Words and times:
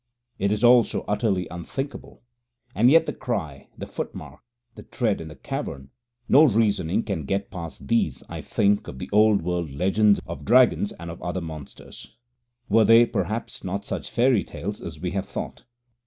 It 0.39 0.51
is 0.51 0.63
all 0.63 0.83
so 0.83 1.05
utterly 1.07 1.47
unthinkable. 1.51 2.23
And 2.73 2.89
yet 2.89 3.05
the 3.05 3.13
cry, 3.13 3.67
the 3.77 3.85
footmark, 3.85 4.39
the 4.73 4.81
tread 4.81 5.21
in 5.21 5.27
the 5.27 5.35
cavern 5.35 5.91
no 6.27 6.43
reasoning 6.43 7.03
can 7.03 7.21
get 7.21 7.51
past 7.51 7.87
these 7.87 8.23
I 8.27 8.41
think 8.41 8.87
of 8.87 8.97
the 8.97 9.11
old 9.13 9.43
world 9.43 9.69
legends 9.69 10.19
of 10.25 10.43
dragons 10.43 10.91
and 10.93 11.11
of 11.11 11.21
other 11.21 11.39
monsters. 11.39 12.17
Were 12.67 12.83
they, 12.83 13.05
perhaps, 13.05 13.63
not 13.63 13.85
such 13.85 14.09
fairy 14.09 14.43
tales 14.43 14.81
as 14.81 14.99
we 14.99 15.11
have 15.11 15.27
thought? 15.29 15.65